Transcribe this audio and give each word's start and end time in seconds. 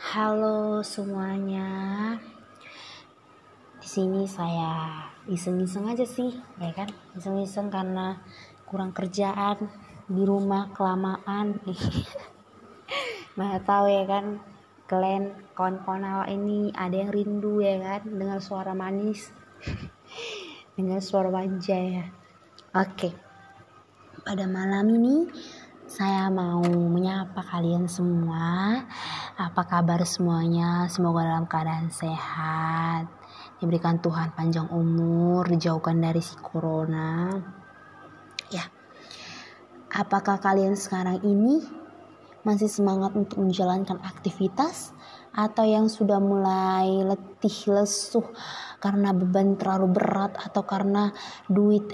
Halo 0.00 0.80
semuanya. 0.80 2.16
Di 3.76 3.84
sini 3.84 4.24
saya 4.24 5.04
iseng-iseng 5.28 5.84
aja 5.84 6.08
sih, 6.08 6.32
ya 6.56 6.72
kan? 6.72 6.88
Iseng-iseng 7.12 7.68
karena 7.68 8.16
kurang 8.64 8.96
kerjaan 8.96 9.68
di 10.08 10.24
rumah 10.24 10.72
kelamaan. 10.72 11.60
Nggak 13.36 13.68
tahu 13.68 13.86
ya 13.92 14.08
kan 14.08 14.40
kalian 14.88 15.36
kawan-kawan 15.52 16.00
awak 16.00 16.32
ini 16.32 16.72
ada 16.72 17.04
yang 17.04 17.12
rindu 17.12 17.60
ya 17.60 17.78
kan 17.84 18.02
dengar 18.10 18.42
suara 18.42 18.74
manis 18.74 19.30
dengar 20.74 20.98
suara 20.98 21.30
manja 21.30 21.78
ya 21.78 22.10
oke 22.74 23.14
pada 24.26 24.50
malam 24.50 24.90
ini 24.90 25.30
saya 25.90 26.30
mau 26.30 26.62
menyapa 26.62 27.42
kalian 27.42 27.90
semua. 27.90 28.78
Apa 29.34 29.66
kabar 29.66 30.06
semuanya? 30.06 30.86
Semoga 30.86 31.26
dalam 31.26 31.50
keadaan 31.50 31.90
sehat. 31.90 33.10
Diberikan 33.58 33.98
Tuhan 33.98 34.30
panjang 34.38 34.70
umur 34.70 35.50
dijauhkan 35.50 35.98
dari 35.98 36.22
si 36.22 36.38
corona. 36.38 37.34
Ya. 38.54 38.70
Apakah 39.90 40.38
kalian 40.38 40.78
sekarang 40.78 41.26
ini 41.26 41.58
masih 42.46 42.70
semangat 42.70 43.10
untuk 43.18 43.42
menjalankan 43.42 43.98
aktivitas? 44.06 44.94
Atau 45.34 45.66
yang 45.66 45.90
sudah 45.90 46.22
mulai 46.22 47.02
letih 47.02 47.70
lesuh 47.70 48.26
karena 48.78 49.10
beban 49.10 49.54
terlalu 49.54 49.94
berat 49.94 50.34
atau 50.38 50.62
karena 50.66 51.14
duit 51.46 51.86